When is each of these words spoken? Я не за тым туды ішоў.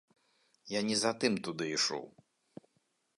Я 0.77 0.81
не 0.87 0.95
за 1.01 1.11
тым 1.23 1.33
туды 1.47 1.63
ішоў. 1.75 2.05